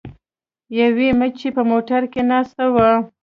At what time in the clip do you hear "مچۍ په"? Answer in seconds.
1.19-1.61